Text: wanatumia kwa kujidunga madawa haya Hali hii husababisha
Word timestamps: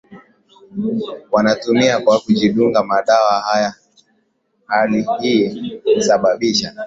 wanatumia 1.31 1.99
kwa 1.99 2.19
kujidunga 2.19 2.83
madawa 2.83 3.39
haya 3.41 3.73
Hali 4.65 5.07
hii 5.19 5.79
husababisha 5.95 6.75